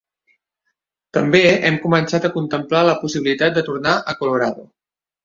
També 1.17 1.41
hem 1.69 1.77
començat 1.83 2.25
a 2.29 2.31
contemplar 2.37 2.81
la 2.87 2.97
possibilitat 3.05 3.55
de 3.59 3.65
tornar 3.69 3.95
a 4.15 4.17
Colorado. 4.23 4.67